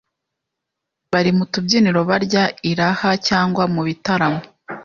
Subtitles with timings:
[1.11, 4.41] bari mutubyiniro barya iraha cyangwa mu bitaramo.